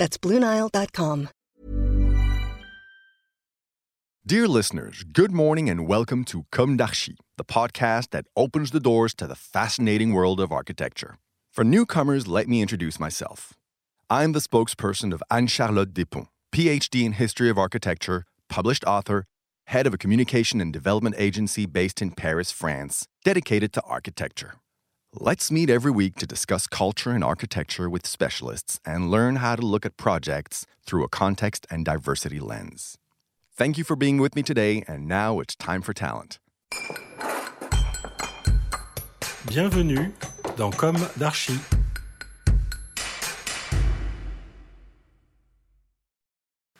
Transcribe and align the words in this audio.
That's 0.00 0.16
BlueNile.com. 0.16 1.28
Dear 4.24 4.48
listeners, 4.48 5.04
good 5.12 5.30
morning 5.30 5.68
and 5.68 5.86
welcome 5.86 6.24
to 6.24 6.46
Comme 6.50 6.78
d'Archi, 6.78 7.18
the 7.36 7.44
podcast 7.44 8.10
that 8.10 8.24
opens 8.34 8.70
the 8.70 8.80
doors 8.80 9.12
to 9.14 9.26
the 9.26 9.34
fascinating 9.34 10.14
world 10.14 10.40
of 10.40 10.52
architecture. 10.52 11.18
For 11.52 11.64
newcomers, 11.64 12.26
let 12.26 12.48
me 12.48 12.62
introduce 12.62 12.98
myself. 12.98 13.52
I'm 14.08 14.32
the 14.32 14.38
spokesperson 14.38 15.12
of 15.12 15.22
Anne 15.30 15.48
Charlotte 15.48 15.92
Despont, 15.92 16.28
PhD 16.50 17.04
in 17.04 17.12
History 17.12 17.50
of 17.50 17.58
Architecture 17.58 18.24
published 18.48 18.84
author, 18.84 19.26
head 19.66 19.86
of 19.86 19.92
a 19.92 19.98
communication 19.98 20.62
and 20.62 20.72
development 20.72 21.16
agency 21.18 21.66
based 21.66 22.00
in 22.00 22.12
Paris, 22.12 22.50
France, 22.50 23.06
dedicated 23.22 23.74
to 23.74 23.82
architecture. 23.82 24.54
Let's 25.18 25.50
meet 25.50 25.70
every 25.70 25.90
week 25.90 26.14
to 26.18 26.26
discuss 26.26 26.68
culture 26.68 27.10
and 27.10 27.24
architecture 27.24 27.90
with 27.90 28.06
specialists 28.06 28.78
and 28.86 29.10
learn 29.10 29.36
how 29.36 29.56
to 29.56 29.62
look 29.62 29.84
at 29.84 29.96
projects 29.96 30.66
through 30.86 31.02
a 31.02 31.08
context 31.08 31.66
and 31.68 31.84
diversity 31.84 32.38
lens. 32.38 32.96
Thank 33.52 33.76
you 33.76 33.82
for 33.82 33.96
being 33.96 34.18
with 34.18 34.36
me 34.36 34.44
today, 34.44 34.84
and 34.86 35.08
now 35.08 35.40
it's 35.40 35.56
time 35.56 35.82
for 35.82 35.92
talent. 35.92 36.38
Bienvenue 39.48 40.12
dans 40.56 40.70
Comme 40.76 41.04
d'Archi. 41.18 41.58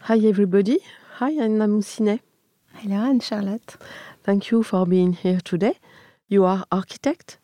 Hi 0.02 0.18
everybody, 0.18 0.78
Hi, 1.16 1.32
Anna 1.32 1.66
Moussinet. 1.66 2.20
Hello, 2.74 2.94
Anne-Charlotte. 2.94 3.76
Thank 4.22 4.52
you 4.52 4.62
for 4.62 4.86
being 4.86 5.14
here 5.14 5.40
today. 5.40 5.80
You 6.28 6.44
are 6.44 6.64
architect. 6.70 7.39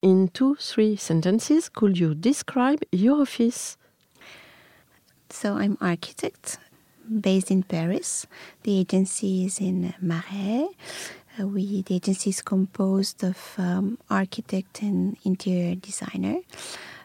In 0.00 0.28
two, 0.28 0.54
three 0.54 0.94
sentences, 0.94 1.68
could 1.68 1.98
you 1.98 2.14
describe 2.14 2.82
your 2.92 3.22
office? 3.22 3.76
So 5.30 5.56
I'm 5.56 5.76
architect 5.80 6.58
based 7.20 7.50
in 7.50 7.64
Paris. 7.64 8.26
The 8.62 8.78
agency 8.78 9.46
is 9.46 9.58
in 9.60 9.94
Marais. 10.00 10.68
Uh, 11.40 11.48
we, 11.48 11.82
the 11.82 11.96
agency 11.96 12.30
is 12.30 12.42
composed 12.42 13.24
of 13.24 13.54
um, 13.58 13.98
architect 14.08 14.82
and 14.82 15.16
interior 15.24 15.74
designer. 15.74 16.42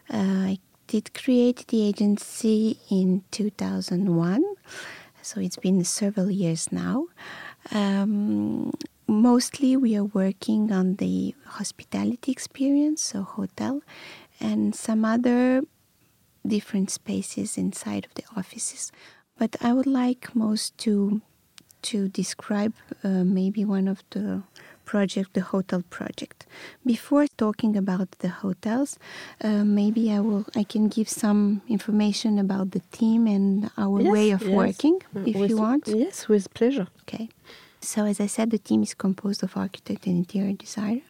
Uh, 0.08 0.52
I 0.52 0.58
did 0.86 1.14
create 1.14 1.66
the 1.66 1.88
agency 1.88 2.78
in 2.90 3.24
2001 3.32 4.44
so 5.24 5.40
it's 5.40 5.56
been 5.56 5.82
several 5.84 6.30
years 6.30 6.70
now. 6.70 7.06
Um, 7.72 8.72
mostly 9.06 9.76
we 9.76 9.96
are 9.96 10.04
working 10.04 10.72
on 10.72 10.96
the 10.96 11.34
hospitality 11.46 12.32
experience, 12.32 13.02
so 13.02 13.22
hotel, 13.22 13.82
and 14.40 14.74
some 14.74 15.04
other 15.04 15.62
different 16.46 16.90
spaces 16.90 17.56
inside 17.56 18.04
of 18.04 18.14
the 18.14 18.24
offices. 18.36 18.92
But 19.38 19.56
I 19.60 19.72
would 19.72 19.86
like 19.86 20.34
most 20.34 20.76
to 20.78 21.20
to 21.82 22.08
describe 22.08 22.72
uh, 23.02 23.24
maybe 23.24 23.62
one 23.62 23.88
of 23.88 24.02
the 24.10 24.42
project, 24.86 25.34
the 25.34 25.42
hotel 25.42 25.82
project. 25.90 26.46
Before 26.84 27.26
talking 27.36 27.76
about 27.76 28.10
the 28.20 28.28
hotels, 28.28 28.98
uh, 29.42 29.64
maybe 29.64 30.10
I 30.10 30.20
will 30.20 30.46
I 30.54 30.64
can 30.64 30.88
give 30.88 31.08
some 31.08 31.62
information 31.68 32.38
about 32.38 32.70
the 32.70 32.80
team 32.92 33.26
and 33.26 33.70
our 33.76 34.00
yes, 34.00 34.12
way 34.12 34.30
of 34.30 34.42
yes. 34.42 34.50
working, 34.50 35.02
uh, 35.16 35.20
if 35.26 35.36
with, 35.36 35.50
you 35.50 35.58
want. 35.58 35.88
Yes, 35.88 36.28
with 36.28 36.52
pleasure. 36.54 36.88
Okay. 37.02 37.28
So 37.84 38.06
as 38.06 38.20
I 38.20 38.26
said, 38.26 38.50
the 38.50 38.58
team 38.58 38.82
is 38.82 38.94
composed 38.94 39.42
of 39.42 39.56
architect 39.56 40.06
and 40.06 40.18
interior 40.18 40.52
designer 40.52 41.02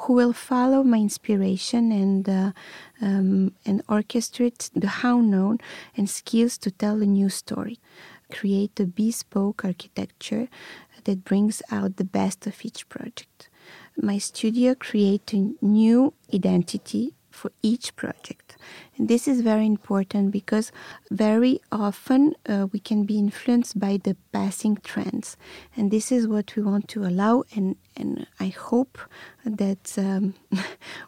who 0.00 0.12
will 0.12 0.32
follow 0.32 0.82
my 0.82 0.98
inspiration 0.98 1.90
and 1.90 2.28
uh, 2.28 2.52
um, 3.00 3.52
and 3.64 3.86
orchestrate 3.86 4.70
the 4.74 4.88
how 4.88 5.20
known 5.20 5.58
and 5.96 6.08
skills 6.08 6.58
to 6.58 6.70
tell 6.70 7.00
a 7.02 7.06
new 7.06 7.30
story 7.30 7.78
create 8.30 8.78
a 8.80 8.86
bespoke 8.86 9.64
architecture 9.64 10.48
that 11.04 11.24
brings 11.24 11.62
out 11.70 11.96
the 11.96 12.04
best 12.04 12.46
of 12.46 12.64
each 12.64 12.88
project. 12.88 13.48
My 13.96 14.18
studio 14.18 14.74
creates 14.74 15.32
a 15.32 15.54
new 15.62 16.12
identity 16.34 17.14
for 17.30 17.52
each 17.62 17.94
project. 17.96 18.45
And 18.96 19.08
this 19.08 19.28
is 19.28 19.40
very 19.40 19.66
important 19.66 20.32
because 20.32 20.72
very 21.10 21.60
often 21.70 22.34
uh, 22.48 22.66
we 22.72 22.78
can 22.78 23.04
be 23.04 23.18
influenced 23.18 23.78
by 23.78 23.98
the 24.02 24.16
passing 24.32 24.76
trends. 24.82 25.36
And 25.76 25.90
this 25.90 26.10
is 26.10 26.26
what 26.26 26.56
we 26.56 26.62
want 26.62 26.88
to 26.88 27.04
allow. 27.04 27.44
And, 27.54 27.76
and 27.96 28.26
I 28.40 28.48
hope 28.48 28.98
that, 29.44 29.98
um, 29.98 30.34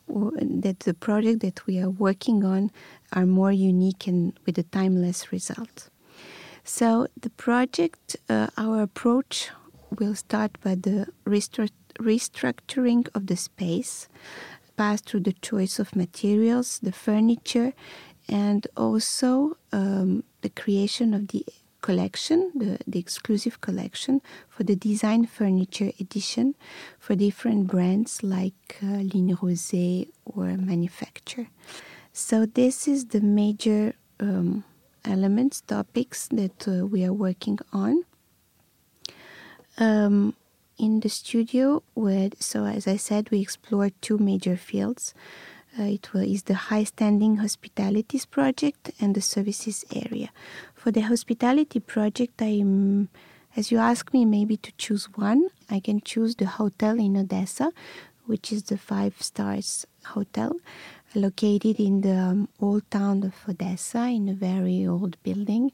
that 0.09 0.81
the 0.81 0.95
project 0.95 1.41
that 1.41 1.67
we 1.67 1.81
are 1.81 1.91
working 1.91 2.45
on 2.45 2.71
are 3.13 3.27
more 3.27 3.53
unique 3.53 4.07
and 4.07 4.39
with 4.45 4.59
a 4.59 4.65
timeless 4.65 5.33
result. 5.33 5.89
So 6.65 7.07
the 7.19 7.31
project, 7.31 8.17
uh, 8.29 8.49
our 8.59 8.83
approach 8.83 9.51
will 9.99 10.15
start 10.15 10.61
by 10.63 10.75
the 10.75 11.07
restru- 11.25 11.71
restructuring 11.99 13.09
of 13.15 13.27
the 13.27 13.37
space, 13.37 14.09
pass 14.79 15.03
through 15.03 15.25
the 15.29 15.37
choice 15.43 15.79
of 15.79 15.95
materials, 15.95 16.79
the 16.83 16.93
furniture, 16.93 17.73
and 18.29 18.67
also 18.77 19.57
um, 19.73 20.23
the 20.43 20.51
creation 20.51 21.13
of 21.13 21.29
the 21.29 21.45
collection, 21.81 22.53
the, 22.55 22.79
the 22.87 22.99
exclusive 22.99 23.61
collection 23.61 24.21
for 24.49 24.63
the 24.65 24.77
design 24.77 25.27
furniture 25.27 25.91
edition 26.01 26.55
for 26.99 27.15
different 27.15 27.67
brands 27.67 28.23
like 28.23 28.79
uh, 28.83 29.03
Ligne 29.13 29.37
Roset 29.37 30.09
or 30.25 30.47
Manufacture. 30.57 31.49
So 32.13 32.47
this 32.47 32.89
is 32.89 33.07
the 33.07 33.21
major 33.21 33.95
um, 34.21 34.65
elements, 35.05 35.61
topics 35.61 36.29
that 36.29 36.69
uh, 36.69 36.87
we 36.87 37.05
are 37.05 37.13
working 37.13 37.59
on. 37.73 38.03
Um, 39.79 40.35
in 40.79 41.01
the 41.01 41.09
studio, 41.09 41.83
where, 41.95 42.31
so 42.39 42.65
as 42.65 42.87
I 42.87 42.97
said, 42.97 43.31
we 43.31 43.41
explored 43.41 43.93
two 44.01 44.19
major 44.19 44.57
fields. 44.57 45.15
Uh, 45.79 45.83
it 45.83 46.09
is 46.15 46.45
the 46.45 46.55
high 46.55 46.85
standing 46.85 47.37
hospitalities 47.37 48.25
project 48.25 48.91
and 49.01 49.15
the 49.15 49.21
services 49.21 49.85
area. 49.95 50.31
For 50.75 50.91
the 50.91 51.03
hospitality 51.03 51.81
project, 51.81 52.41
I'm, 52.41 53.09
as 53.57 53.71
you 53.71 53.79
ask 53.79 54.13
me, 54.13 54.25
maybe 54.25 54.57
to 54.57 54.73
choose 54.79 55.07
one, 55.15 55.49
I 55.69 55.81
can 55.81 56.01
choose 56.01 56.37
the 56.37 56.47
hotel 56.47 56.99
in 56.99 57.17
Odessa, 57.17 57.73
which 58.27 58.53
is 58.53 58.65
the 58.65 58.79
five 58.79 59.21
stars 59.21 59.87
hotel 60.05 60.57
located 61.15 61.81
in 61.81 62.03
the 62.03 62.17
um, 62.17 62.49
old 62.61 62.89
town 62.91 63.25
of 63.25 63.35
Odessa 63.49 64.07
in 64.07 64.29
a 64.29 64.35
very 64.35 64.87
old 64.87 65.17
building. 65.23 65.73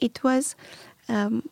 It 0.00 0.22
was, 0.22 0.56
um, 1.08 1.48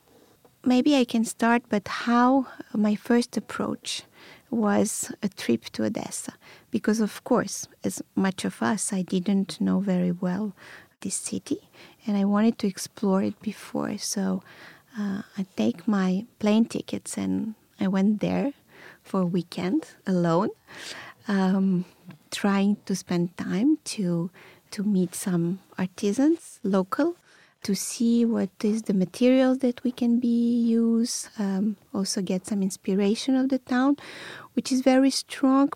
maybe 0.67 0.97
I 0.97 1.05
can 1.05 1.25
start, 1.25 1.63
but 1.69 1.87
how 1.89 2.47
my 2.73 2.95
first 2.95 3.37
approach 3.37 4.03
was 4.51 5.13
a 5.23 5.29
trip 5.29 5.65
to 5.73 5.85
Odessa. 5.85 6.35
Because, 6.71 7.01
of 7.01 7.25
course, 7.25 7.67
as 7.83 8.03
much 8.15 8.45
of 8.45 8.63
us, 8.63 8.93
I 8.93 9.03
didn't 9.03 9.61
know 9.61 9.81
very 9.81 10.13
well 10.13 10.55
this 11.01 11.15
city 11.15 11.69
and 12.07 12.17
I 12.17 12.25
wanted 12.25 12.59
to 12.61 12.67
explore 12.67 13.23
it 13.23 13.41
before. 13.43 13.99
So 13.99 14.43
uh, 14.99 15.23
I 15.37 15.47
take 15.57 15.87
my 15.87 16.27
plane 16.39 16.65
tickets 16.65 17.19
and 17.19 17.55
I 17.81 17.89
went 17.89 18.21
there 18.21 18.53
for 19.03 19.23
a 19.23 19.27
weekend 19.27 19.87
alone. 20.07 20.51
Um, 21.29 21.85
trying 22.31 22.77
to 22.87 22.95
spend 22.97 23.37
time 23.37 23.79
to 23.85 24.31
to 24.73 24.83
meet 24.83 25.15
some 25.15 25.61
artisans 25.79 26.59
local 26.65 27.17
to 27.65 27.75
see 27.75 28.25
what 28.25 28.51
is 28.63 28.83
the 28.83 28.95
materials 28.95 29.59
that 29.59 29.83
we 29.83 29.91
can 29.91 30.21
be 30.21 30.29
use 30.29 31.29
um, 31.39 31.77
also 31.93 32.23
get 32.23 32.47
some 32.47 32.63
inspiration 32.63 33.35
of 33.35 33.49
the 33.49 33.59
town 33.59 33.97
which 34.53 34.71
is 34.71 34.81
very 34.83 35.11
strong. 35.11 35.73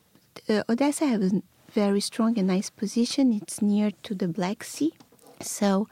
Uh, 0.48 0.62
odessa 0.68 1.06
has 1.06 1.32
a 1.32 1.42
very 1.72 2.00
strong 2.00 2.38
and 2.38 2.46
nice 2.48 2.70
position. 2.70 3.32
It's 3.32 3.60
near 3.60 3.90
to 4.04 4.14
the 4.14 4.28
black 4.28 4.62
sea. 4.64 4.92
So 5.40 5.88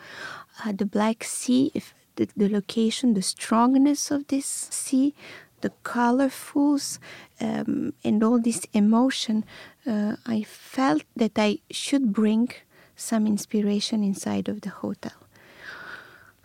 uh, 0.65 0.73
the 0.73 0.87
black 0.87 1.25
sea 1.25 1.73
if 1.75 1.95
the, 2.17 2.29
the 2.37 2.49
location 2.49 3.15
the 3.15 3.23
strongness 3.23 4.11
of 4.11 4.29
this 4.29 4.47
sea 4.47 5.15
the 5.63 5.73
colorfuls 5.83 7.01
um, 7.41 7.95
and 8.05 8.23
all 8.23 8.39
this 8.39 8.67
emotion, 8.73 9.45
uh, 9.87 10.17
I 10.27 10.43
felt 10.43 11.03
that 11.17 11.33
I 11.39 11.59
should 11.71 12.13
bring 12.13 12.51
some 12.95 13.27
inspiration 13.27 14.05
inside 14.05 14.49
of 14.49 14.61
the 14.61 14.71
hotel. 14.71 15.26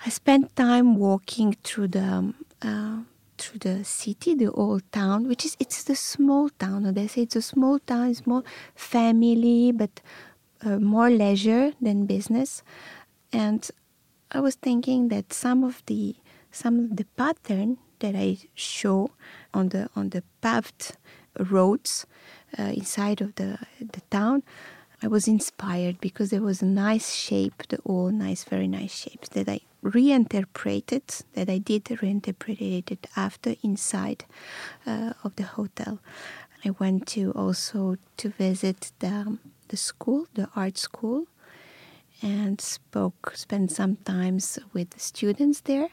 I 0.03 0.09
spent 0.09 0.55
time 0.55 0.95
walking 0.95 1.55
through 1.63 1.89
the 1.89 2.03
um, 2.03 2.35
uh, 2.61 3.01
through 3.37 3.59
the 3.59 3.83
city, 3.83 4.33
the 4.35 4.51
old 4.51 4.83
town, 4.91 5.27
which 5.27 5.45
is 5.45 5.55
it's 5.59 5.83
the 5.83 5.95
small 5.95 6.49
town. 6.49 6.91
They 6.93 7.07
say 7.07 7.21
it's 7.23 7.35
a 7.35 7.41
small 7.41 7.79
town, 7.79 8.09
it's 8.09 8.25
more 8.25 8.43
family, 8.75 9.71
but 9.71 10.01
uh, 10.63 10.79
more 10.79 11.09
leisure 11.09 11.73
than 11.81 12.05
business. 12.05 12.63
And 13.31 13.69
I 14.31 14.39
was 14.39 14.55
thinking 14.55 15.09
that 15.09 15.33
some 15.33 15.63
of 15.63 15.83
the 15.85 16.15
some 16.51 16.79
of 16.79 16.97
the 16.97 17.05
pattern 17.15 17.77
that 17.99 18.15
I 18.15 18.37
show 18.55 19.11
on 19.53 19.69
the 19.69 19.87
on 19.95 20.09
the 20.09 20.23
paved 20.41 20.97
roads 21.37 22.07
uh, 22.57 22.73
inside 22.73 23.21
of 23.21 23.35
the 23.35 23.59
the 23.79 24.01
town, 24.09 24.43
I 25.03 25.07
was 25.07 25.27
inspired 25.27 25.99
because 25.99 26.29
there 26.29 26.43
was 26.43 26.61
a 26.61 26.65
nice 26.65 27.15
shape, 27.15 27.63
the 27.69 27.79
all 27.83 28.11
nice, 28.11 28.43
very 28.43 28.67
nice 28.67 28.93
shapes 28.93 29.29
that 29.29 29.49
I 29.49 29.61
reinterpreted, 29.81 31.03
that 31.33 31.49
I 31.49 31.57
did 31.57 31.89
reinterpreted 32.01 32.91
it 32.91 33.07
after 33.15 33.55
inside 33.63 34.25
uh, 34.85 35.13
of 35.23 35.35
the 35.37 35.43
hotel. 35.43 35.99
I 36.63 36.69
went 36.69 37.07
to 37.09 37.31
also 37.31 37.97
to 38.17 38.29
visit 38.29 38.91
the 38.99 39.39
the 39.69 39.77
school, 39.77 40.27
the 40.35 40.49
art 40.55 40.77
school, 40.77 41.27
and 42.21 42.59
spoke, 42.61 43.33
spent 43.35 43.71
some 43.71 43.95
times 43.95 44.59
with 44.73 44.91
the 44.91 44.99
students 44.99 45.61
there. 45.61 45.89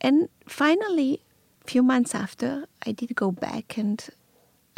And 0.00 0.28
finally, 0.46 1.22
a 1.64 1.70
few 1.70 1.82
months 1.82 2.14
after, 2.14 2.66
I 2.86 2.92
did 2.92 3.16
go 3.16 3.32
back 3.32 3.78
and 3.78 4.06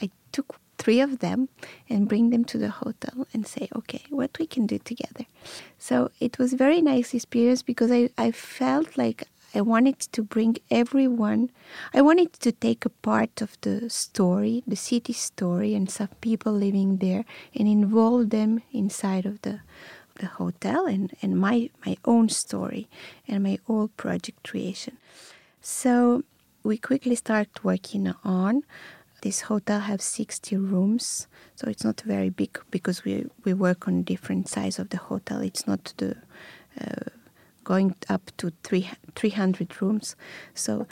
I 0.01 0.11
took 0.31 0.61
three 0.79 1.01
of 1.01 1.19
them 1.19 1.49
and 1.89 2.09
bring 2.09 2.31
them 2.31 2.45
to 2.45 2.59
the 2.59 2.71
hotel 2.71 3.27
and 3.33 3.47
say, 3.47 3.69
okay, 3.75 4.05
what 4.11 4.39
we 4.39 4.47
can 4.47 4.67
do 4.67 4.79
together. 4.79 5.27
So 5.79 6.11
it 6.21 6.39
was 6.39 6.53
very 6.55 6.81
nice 6.81 7.15
experience 7.15 7.63
because 7.63 7.91
I, 7.91 8.11
I 8.19 8.31
felt 8.33 8.97
like 8.97 9.29
I 9.55 9.61
wanted 9.63 10.01
to 10.01 10.23
bring 10.23 10.57
everyone, 10.71 11.51
I 11.95 12.03
wanted 12.03 12.35
to 12.35 12.53
take 12.53 12.85
a 12.85 12.91
part 12.91 13.41
of 13.41 13.57
the 13.63 13.89
story, 13.89 14.63
the 14.67 14.77
city 14.77 15.15
story, 15.15 15.75
and 15.75 15.91
some 15.91 16.09
people 16.21 16.53
living 16.53 16.99
there 16.99 17.25
and 17.55 17.67
involve 17.67 18.31
them 18.31 18.63
inside 18.73 19.25
of 19.25 19.41
the, 19.43 19.61
the 20.17 20.27
hotel 20.27 20.87
and, 20.87 21.15
and 21.23 21.39
my, 21.39 21.71
my 21.87 21.97
own 22.05 22.29
story 22.29 22.89
and 23.27 23.43
my 23.43 23.59
own 23.69 23.89
project 23.97 24.47
creation. 24.47 24.99
So 25.63 26.25
we 26.63 26.77
quickly 26.77 27.15
start 27.15 27.65
working 27.65 28.13
on 28.25 28.63
this 29.23 29.43
hotel 29.43 29.81
has 29.81 30.03
60 30.03 30.57
rooms 30.57 31.27
so 31.55 31.69
it's 31.69 31.85
not 31.85 32.01
very 32.03 32.31
big 32.31 32.59
because 32.71 33.05
we, 33.05 33.27
we 33.45 33.55
work 33.55 33.89
on 33.89 34.03
different 34.03 34.49
size 34.49 34.79
of 34.79 34.91
the 34.91 34.99
hotel 34.99 35.41
it's 35.41 35.67
not 35.67 35.93
the 35.97 36.17
uh, 36.81 37.11
going 37.67 37.97
up 38.09 38.31
to 38.37 38.53
three, 38.63 38.89
300 39.17 39.83
rooms. 39.83 40.15
So 40.55 40.87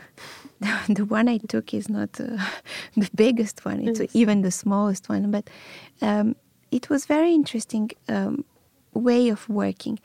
the, 0.61 0.73
the 0.89 1.05
one 1.05 1.29
I 1.29 1.39
took 1.39 1.73
is 1.73 1.89
not 1.89 2.21
uh, 2.21 2.37
the 2.97 3.09
biggest 3.15 3.65
one, 3.65 3.89
it's 3.89 4.01
yes. 4.01 4.11
even 4.13 4.43
the 4.43 4.51
smallest 4.51 5.09
one. 5.09 5.31
But 5.31 5.49
um, 6.03 6.35
it 6.71 6.91
was 6.91 7.07
very 7.07 7.33
interesting 7.33 7.93
um, 8.09 8.45
way 8.93 9.29
of 9.29 9.49
working. 9.49 10.01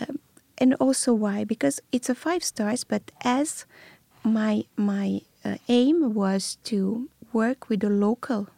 Um, 0.00 0.18
and 0.58 0.74
also 0.74 1.12
why? 1.12 1.44
Because 1.44 1.80
it's 1.92 2.08
a 2.08 2.14
five 2.14 2.42
stars, 2.42 2.82
but 2.82 3.12
as 3.22 3.66
my, 4.24 4.64
my 4.76 5.20
uh, 5.44 5.56
aim 5.68 6.14
was 6.14 6.56
to 6.64 7.10
work 7.32 7.68
with 7.68 7.80
the 7.80 7.90
local 7.90 8.48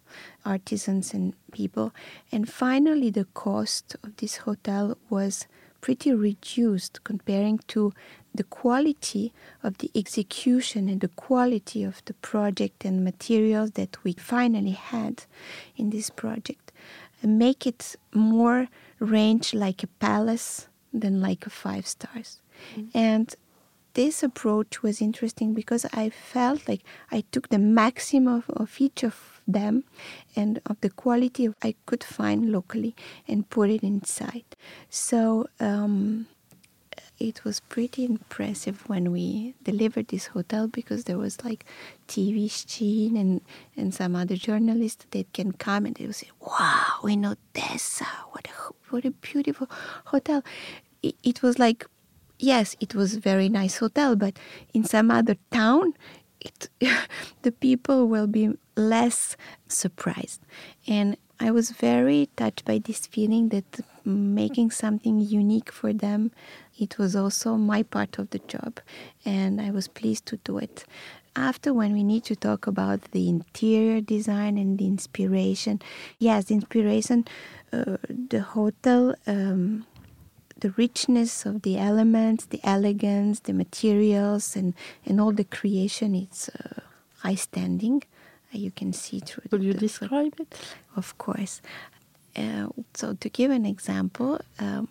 artisans 0.44 1.12
and 1.12 1.35
people. 1.53 1.93
And 2.32 2.49
finally, 2.49 3.11
the 3.11 3.26
cost 3.26 3.97
of 4.03 4.17
this 4.17 4.38
hotel 4.38 4.97
was 5.11 5.47
pretty 5.81 6.12
reduced 6.12 7.05
comparing 7.05 7.59
to 7.69 7.93
the 8.35 8.44
quality 8.44 9.32
of 9.62 9.79
the 9.79 9.91
execution 9.94 10.88
and 10.88 11.00
the 11.00 11.09
quality 11.09 11.82
of 11.82 12.03
the 12.05 12.15
project 12.15 12.85
and 12.85 13.05
materials 13.05 13.73
that 13.73 13.97
we 14.05 14.12
finally 14.12 14.73
had 14.73 15.25
in 15.76 15.91
this 15.91 16.11
project 16.11 16.73
and 17.23 17.38
make 17.38 17.67
it 17.67 17.97
more 18.12 18.69
range 18.99 19.55
like 19.55 19.82
a 19.82 19.87
palace 19.87 20.69
than 20.93 21.20
like 21.20 21.47
a 21.47 21.50
five 21.50 21.87
stars 21.87 22.41
mm-hmm. 22.75 22.97
and 22.97 23.35
this 23.98 24.22
approach 24.22 24.80
was 24.80 25.02
interesting 25.02 25.54
because 25.54 25.84
I 25.92 26.08
felt 26.08 26.68
like 26.68 26.82
I 27.10 27.24
took 27.32 27.48
the 27.48 27.58
maximum 27.58 28.32
of, 28.32 28.50
of 28.50 28.76
each 28.78 29.02
of 29.02 29.42
them 29.48 29.82
and 30.36 30.60
of 30.66 30.80
the 30.82 30.90
quality 30.90 31.48
I 31.64 31.74
could 31.84 32.04
find 32.04 32.52
locally 32.52 32.94
and 33.26 33.50
put 33.50 33.70
it 33.70 33.82
inside. 33.82 34.44
So 34.88 35.48
um, 35.58 36.28
it 37.18 37.42
was 37.42 37.58
pretty 37.58 38.04
impressive 38.04 38.88
when 38.88 39.10
we 39.10 39.56
delivered 39.64 40.06
this 40.06 40.26
hotel 40.28 40.68
because 40.68 41.02
there 41.02 41.18
was 41.18 41.42
like 41.42 41.66
TV 42.06 42.48
Sheen 42.48 43.16
and, 43.16 43.40
and 43.76 43.92
some 43.92 44.14
other 44.14 44.36
journalists 44.36 45.06
that 45.10 45.32
can 45.32 45.50
come 45.50 45.86
and 45.86 45.96
they 45.96 46.06
will 46.06 46.12
say, 46.12 46.30
wow, 46.40 47.00
in 47.02 47.26
Odessa, 47.26 48.06
what 48.30 48.46
a, 48.46 48.72
what 48.90 49.04
a 49.04 49.10
beautiful 49.10 49.68
hotel. 50.04 50.44
It, 51.02 51.16
it 51.24 51.42
was 51.42 51.58
like 51.58 51.84
yes, 52.38 52.76
it 52.81 52.94
was 52.94 53.17
very 53.17 53.49
nice 53.49 53.79
hotel, 53.79 54.17
but 54.17 54.38
in 54.73 54.85
some 54.85 55.11
other 55.11 55.37
town, 55.50 55.94
it, 56.40 56.69
the 57.43 57.52
people 57.52 58.08
will 58.08 58.26
be 58.26 58.50
less 58.76 59.37
surprised. 59.69 60.40
And 60.87 61.17
I 61.40 61.50
was 61.50 61.70
very 61.70 62.29
touched 62.37 62.64
by 62.64 62.79
this 62.79 63.06
feeling 63.06 63.50
that 63.50 63.81
making 64.05 64.70
something 64.73 65.20
unique 65.20 65.70
for 65.70 65.93
them, 65.93 66.32
it 66.79 66.99
was 66.99 67.14
also 67.14 67.56
my 67.56 67.82
part 67.82 68.19
of 68.19 68.31
the 68.31 68.41
job, 68.41 68.81
and 69.25 69.61
I 69.61 69.70
was 69.70 69.87
pleased 69.87 70.26
to 70.26 70.37
do 70.38 70.58
it. 70.58 70.84
After, 71.37 71.73
when 71.73 71.93
we 71.93 72.02
need 72.02 72.25
to 72.25 72.34
talk 72.34 72.67
about 72.67 73.02
the 73.12 73.29
interior 73.29 74.00
design 74.00 74.58
and 74.58 74.79
the 74.79 74.87
inspiration, 74.87 75.81
yes, 76.19 76.46
the 76.46 76.55
inspiration, 76.55 77.26
uh, 77.73 77.99
the 78.08 78.41
hotel. 78.41 79.14
Um, 79.26 79.87
the 80.58 80.70
richness 80.70 81.46
of 81.46 81.62
the 81.62 81.78
elements, 81.78 82.46
the 82.46 82.60
elegance, 82.64 83.40
the 83.40 83.52
materials, 83.52 84.56
and, 84.56 84.75
and 85.06 85.20
all 85.20 85.32
the 85.32 85.44
creation, 85.44 86.14
it's 86.14 86.49
uh, 86.49 86.81
high 87.19 87.37
standing. 87.37 88.02
Uh, 88.55 88.58
you 88.58 88.70
can 88.70 88.93
see 88.93 89.20
through. 89.20 89.44
Will 89.50 89.62
you 89.62 89.75
describe 89.75 90.34
it? 90.38 90.55
Of 90.96 91.16
course. 91.19 91.60
Uh, 92.37 92.69
so, 92.94 93.14
to 93.14 93.28
give 93.28 93.50
an 93.50 93.66
example, 93.66 94.40
um, 94.58 94.88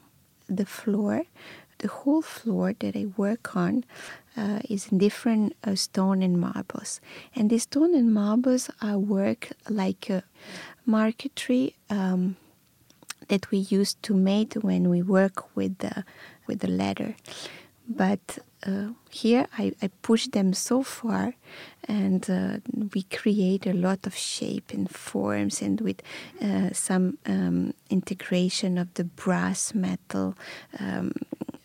the 0.47 0.65
floor, 0.65 1.23
the 1.79 1.87
whole 1.87 2.21
floor 2.21 2.73
that 2.79 2.95
I 2.95 3.05
work 3.17 3.55
on 3.55 3.83
uh, 4.35 4.59
is 4.69 4.87
in 4.91 4.97
different 4.97 5.55
uh, 5.63 5.75
stone 5.75 6.21
and 6.21 6.39
marbles. 6.39 7.01
And 7.35 7.49
the 7.49 7.59
stone 7.59 7.93
and 7.95 8.13
marbles 8.13 8.69
are 8.81 8.97
work 8.97 9.49
like 9.69 10.09
a 10.09 10.23
marquetry 10.85 11.75
um, 11.89 12.37
that 13.27 13.51
we 13.51 13.57
used 13.57 14.01
to 14.03 14.13
make 14.13 14.53
when 14.55 14.89
we 14.89 15.01
work 15.01 15.55
with 15.55 15.77
the 15.79 16.03
with 16.47 16.59
the 16.59 16.67
leather. 16.67 17.15
But 17.89 18.39
uh, 18.65 18.89
here 19.09 19.47
I, 19.57 19.71
I 19.81 19.89
push 20.01 20.27
them 20.27 20.53
so 20.53 20.83
far, 20.83 21.35
and 21.87 22.29
uh, 22.29 22.57
we 22.93 23.03
create 23.03 23.65
a 23.65 23.73
lot 23.73 24.05
of 24.05 24.15
shape 24.15 24.73
and 24.73 24.89
forms, 24.89 25.61
and 25.61 25.79
with 25.79 26.01
uh, 26.41 26.71
some 26.73 27.17
um, 27.25 27.73
integration 27.89 28.77
of 28.77 28.93
the 28.95 29.03
brass 29.03 29.73
metal. 29.73 30.35
Um, 30.79 31.13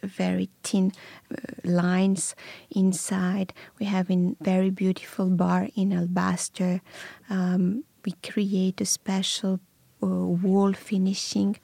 very 0.05 0.51
thin 0.65 0.93
uh, 1.31 1.37
lines 1.63 2.35
inside. 2.71 3.53
We 3.79 3.87
have 3.87 4.11
a 4.11 4.35
very 4.41 4.71
beautiful 4.71 5.27
bar 5.31 5.69
in 5.77 5.93
alabaster. 5.93 6.83
Um, 7.31 7.85
we 8.05 8.13
create 8.23 8.81
a 8.81 8.85
special 8.85 9.61
wall 10.07 10.73
finishing 10.73 11.57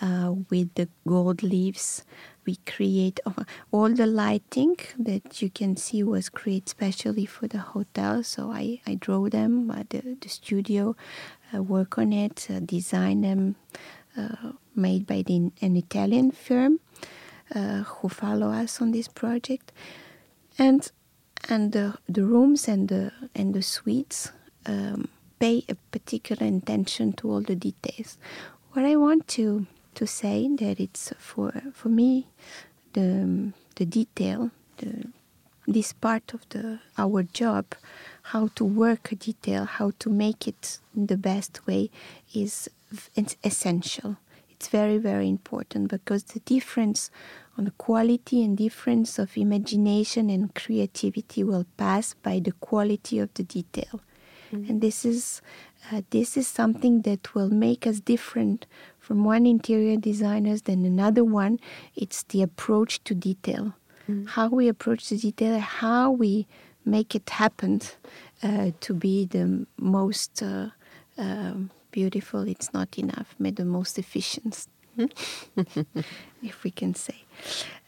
uh, 0.00 0.34
with 0.50 0.74
the 0.74 0.88
gold 1.06 1.42
leaves. 1.42 2.04
We 2.44 2.56
create 2.66 3.18
uh, 3.26 3.44
all 3.72 3.92
the 3.92 4.06
lighting 4.06 4.76
that 4.98 5.42
you 5.42 5.50
can 5.50 5.76
see 5.76 6.02
was 6.02 6.28
created 6.28 6.68
specially 6.68 7.26
for 7.26 7.48
the 7.48 7.58
hotel. 7.58 8.22
So 8.22 8.50
I, 8.52 8.80
I 8.86 8.94
draw 8.94 9.28
them 9.28 9.70
at 9.70 9.90
the, 9.90 10.16
the 10.20 10.28
studio, 10.28 10.94
uh, 11.54 11.62
work 11.62 11.98
on 11.98 12.12
it, 12.12 12.46
uh, 12.50 12.60
design 12.60 13.22
them, 13.22 13.56
uh, 14.16 14.52
made 14.74 15.06
by 15.06 15.22
the, 15.22 15.50
an 15.60 15.76
Italian 15.76 16.30
firm 16.30 16.80
who 17.52 18.08
follow 18.08 18.50
us 18.50 18.82
on 18.82 18.90
this 18.90 19.08
project. 19.08 19.72
And 20.58 20.90
and 21.48 21.72
the, 21.72 21.98
the 22.08 22.24
rooms 22.24 22.66
and 22.66 22.88
the 22.88 23.12
and 23.34 23.54
the 23.54 23.62
suites 23.62 24.32
um, 24.66 25.08
pay 25.38 25.64
a 25.68 25.74
particular 25.90 26.46
attention 26.46 27.12
to 27.14 27.30
all 27.30 27.40
the 27.40 27.56
details. 27.56 28.18
What 28.72 28.84
I 28.84 28.96
want 28.96 29.28
to 29.28 29.66
to 29.94 30.06
say 30.06 30.48
that 30.56 30.78
it's 30.78 31.12
for 31.18 31.52
for 31.72 31.88
me 31.88 32.28
the 32.92 33.52
the 33.76 33.84
detail, 33.84 34.50
the, 34.78 35.08
this 35.66 35.92
part 35.92 36.34
of 36.34 36.48
the 36.50 36.80
our 36.98 37.22
job, 37.22 37.64
how 38.22 38.48
to 38.54 38.64
work 38.64 39.12
a 39.12 39.16
detail, 39.16 39.64
how 39.64 39.92
to 39.98 40.10
make 40.10 40.46
it 40.48 40.78
the 40.94 41.16
best 41.16 41.66
way 41.66 41.90
is 42.34 42.68
it's 43.14 43.36
essential. 43.44 44.16
It's 44.50 44.68
very 44.68 44.98
very 44.98 45.28
important 45.28 45.88
because 45.88 46.24
the 46.24 46.40
difference 46.40 47.10
on 47.58 47.64
the 47.64 47.70
quality 47.72 48.42
and 48.44 48.56
difference 48.56 49.18
of 49.18 49.36
imagination 49.36 50.30
and 50.30 50.54
creativity 50.54 51.42
will 51.42 51.66
pass 51.76 52.14
by 52.22 52.38
the 52.40 52.52
quality 52.52 53.18
of 53.18 53.32
the 53.34 53.42
detail. 53.42 54.00
Mm-hmm. 54.52 54.70
And 54.70 54.80
this 54.80 55.04
is 55.04 55.42
uh, 55.92 56.02
this 56.10 56.36
is 56.36 56.48
something 56.48 57.02
that 57.02 57.34
will 57.34 57.50
make 57.50 57.86
us 57.86 58.00
different 58.00 58.66
from 58.98 59.24
one 59.24 59.46
interior 59.46 59.96
designers 59.96 60.62
than 60.62 60.84
another 60.84 61.22
one. 61.22 61.60
It's 61.94 62.24
the 62.24 62.42
approach 62.42 63.02
to 63.04 63.14
detail, 63.14 63.74
mm-hmm. 64.08 64.26
how 64.26 64.48
we 64.48 64.68
approach 64.68 65.08
the 65.08 65.16
detail, 65.16 65.58
how 65.60 66.10
we 66.10 66.46
make 66.84 67.14
it 67.14 67.30
happen 67.30 67.80
uh, 68.42 68.70
to 68.80 68.94
be 68.94 69.26
the 69.26 69.66
most 69.78 70.42
uh, 70.42 70.70
um, 71.18 71.70
beautiful. 71.92 72.48
It's 72.48 72.72
not 72.72 72.98
enough, 72.98 73.34
but 73.38 73.56
the 73.56 73.64
most 73.64 73.98
efficient, 73.98 74.66
if 76.42 76.64
we 76.64 76.70
can 76.70 76.94
say. 76.94 77.24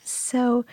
So. 0.04 0.64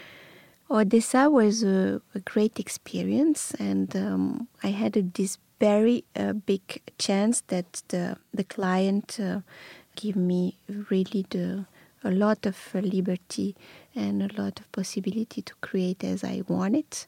Odessa 0.67 1.29
was 1.29 1.61
a, 1.61 2.01
a 2.15 2.19
great 2.21 2.59
experience, 2.59 3.53
and 3.59 3.95
um, 3.95 4.47
I 4.63 4.69
had 4.69 4.97
a, 4.97 5.03
this 5.03 5.37
very 5.59 6.03
uh, 6.15 6.33
big 6.33 6.81
chance 6.97 7.41
that 7.47 7.83
the 7.87 8.17
the 8.33 8.43
client 8.43 9.19
uh, 9.19 9.41
give 9.95 10.15
me 10.15 10.57
really 10.89 11.25
the 11.29 11.65
a 12.03 12.11
lot 12.11 12.45
of 12.45 12.57
uh, 12.75 12.79
liberty 12.79 13.55
and 13.95 14.21
a 14.21 14.41
lot 14.41 14.59
of 14.59 14.71
possibility 14.71 15.41
to 15.41 15.53
create 15.61 16.03
as 16.03 16.23
I 16.23 16.43
wanted. 16.47 17.07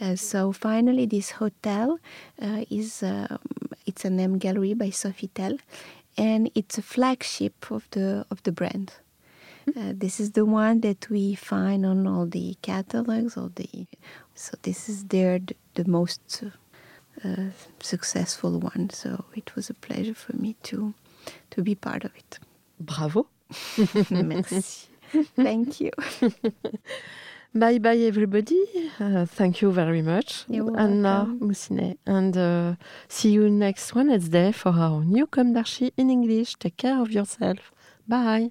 Uh, 0.00 0.16
so 0.16 0.52
finally, 0.52 1.06
this 1.06 1.30
hotel 1.30 1.98
uh, 2.42 2.64
is 2.68 3.02
um, 3.02 3.38
it's 3.86 4.04
an 4.04 4.18
M 4.20 4.38
Gallery 4.38 4.74
by 4.74 4.88
Sofitel, 4.88 5.58
and 6.16 6.50
it's 6.54 6.78
a 6.78 6.82
flagship 6.82 7.70
of 7.70 7.88
the 7.92 8.26
of 8.30 8.42
the 8.42 8.52
brand. 8.52 8.92
Hmm. 9.64 9.80
Uh, 9.80 9.92
this 9.96 10.20
is 10.20 10.32
the 10.32 10.44
one 10.44 10.80
that 10.80 11.08
we 11.08 11.34
find 11.34 11.86
on 11.86 12.06
all 12.06 12.26
the 12.26 12.56
catalogs, 12.60 13.36
all 13.36 13.52
the 13.54 13.86
so 14.34 14.56
this 14.62 14.88
is 14.88 15.04
there 15.04 15.38
the, 15.38 15.56
the 15.74 15.84
most 15.88 16.44
uh, 17.24 17.50
successful 17.80 18.58
one. 18.60 18.90
So 18.90 19.24
it 19.34 19.54
was 19.54 19.70
a 19.70 19.74
pleasure 19.74 20.14
for 20.14 20.36
me 20.36 20.56
to 20.64 20.94
to 21.50 21.62
be 21.62 21.74
part 21.74 22.04
of 22.04 22.12
it. 22.16 22.38
Bravo. 22.80 23.26
Merci. 24.10 24.88
Thank 25.36 25.80
you. 25.80 25.90
bye 27.54 27.78
bye 27.78 27.96
everybody. 27.96 28.64
Uh, 28.98 29.26
thank 29.26 29.62
you 29.62 29.70
very 29.70 30.02
much. 30.02 30.44
You're 30.48 30.76
Anna 30.78 31.26
Moussinet. 31.40 31.98
And 32.06 32.36
uh, 32.36 32.74
see 33.08 33.30
you 33.30 33.48
next 33.48 33.94
Wednesday 33.94 34.52
for 34.52 34.72
our 34.72 35.04
new 35.04 35.26
Comme 35.26 35.52
d'Archi 35.52 35.92
in 35.96 36.10
English. 36.10 36.56
Take 36.58 36.76
care 36.76 37.00
of 37.00 37.10
yourself. 37.12 37.72
Bye. 38.08 38.50